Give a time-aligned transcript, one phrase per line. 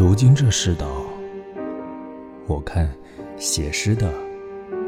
[0.00, 0.86] 如今这世道，
[2.46, 2.90] 我看
[3.36, 4.10] 写诗的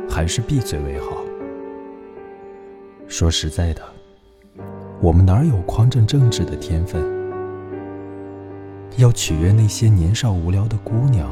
[0.08, 1.18] 还是闭嘴为好。
[3.08, 3.82] 说实在的，
[5.02, 7.04] 我们哪有匡正政治的天分？
[8.96, 11.28] 要取悦那些年少无聊的姑娘，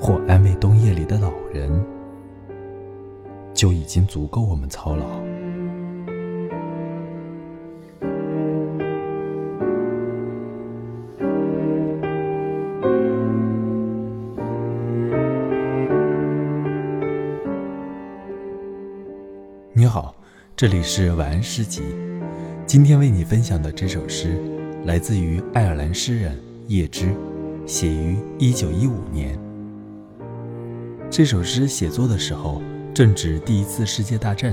[0.00, 1.84] 或安慰冬夜里的老人，
[3.52, 5.04] 就已经足够我们操劳。
[20.58, 21.82] 这里是晚安诗集。
[22.66, 24.42] 今天为你分享的这首诗，
[24.86, 27.14] 来自于爱尔兰诗人叶芝，
[27.64, 29.38] 写于一九一五年。
[31.08, 32.60] 这首诗写作的时候
[32.92, 34.52] 正值第一次世界大战，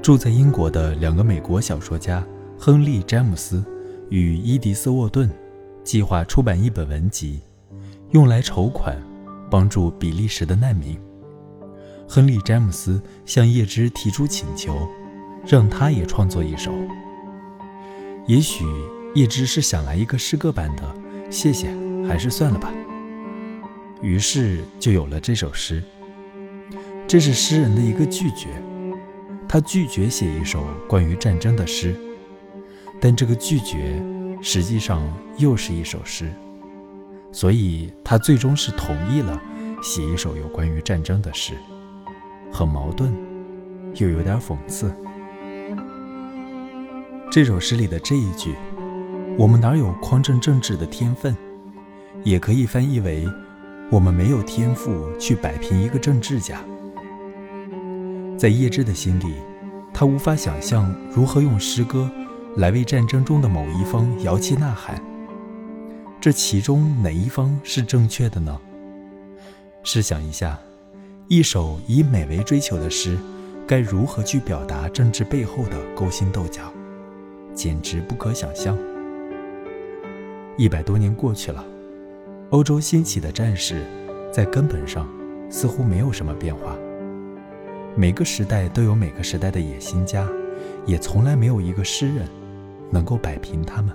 [0.00, 2.24] 住在英国的两个美国小说家
[2.56, 3.64] 亨利·詹姆斯
[4.10, 5.28] 与伊迪丝·沃顿
[5.82, 7.40] 计划出版一本文集，
[8.12, 8.96] 用来筹款
[9.50, 10.96] 帮助比利时的难民。
[12.06, 14.88] 亨利·詹姆斯向叶芝提出请求，
[15.48, 16.70] 让他也创作一首。
[18.26, 18.64] 也许
[19.14, 20.94] 叶芝是想来一个诗歌版的，
[21.30, 21.74] 谢谢，
[22.06, 22.70] 还是算了吧。
[24.02, 25.82] 于是就有了这首诗。
[27.06, 28.48] 这是诗人的一个拒绝，
[29.48, 31.96] 他拒绝写一首关于战争的诗，
[33.00, 33.98] 但这个拒绝
[34.42, 35.02] 实际上
[35.38, 36.30] 又是一首诗，
[37.32, 39.40] 所以他最终是同意了
[39.82, 41.54] 写一首有关于战争的诗。
[42.52, 43.10] 很矛盾，
[43.94, 44.94] 又有点讽刺。
[47.30, 48.54] 这首诗里的这一句
[49.38, 51.36] “我们哪有匡正政治的天分”，
[52.24, 53.26] 也可以翻译为
[53.92, 56.64] “我们没有天赋去摆平一个政治家”。
[58.38, 59.34] 在叶芝的心里，
[59.92, 62.10] 他无法想象如何用诗歌
[62.56, 64.98] 来为战争中的某一方摇旗呐喊。
[66.18, 68.58] 这其中哪一方是正确的呢？
[69.82, 70.58] 试想一下。
[71.28, 73.18] 一首以美为追求的诗，
[73.66, 76.72] 该如何去表达政治背后的勾心斗角？
[77.58, 78.78] 简直不可想象。
[80.56, 81.64] 一百多年过去了，
[82.50, 83.84] 欧洲兴起的战事，
[84.32, 85.08] 在根本上
[85.50, 86.76] 似乎没有什么变化。
[87.96, 90.24] 每个时代都有每个时代的野心家，
[90.86, 92.28] 也从来没有一个诗人
[92.92, 93.92] 能够摆平他们。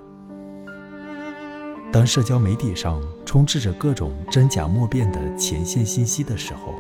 [1.89, 6.73] 当社交媒体上充斥着各种真假莫辨的前线信息的时候，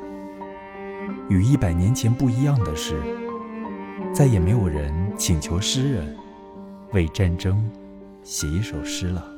[1.29, 2.99] 与一百年前不一样的是，
[4.13, 6.17] 再也没有人请求诗人
[6.93, 7.69] 为战争
[8.23, 9.32] 写一首诗了。